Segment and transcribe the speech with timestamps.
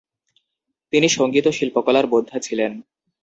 [0.93, 2.71] তিনি সঙ্গীত ও শিল্পকলার বোদ্ধা ছিলেন।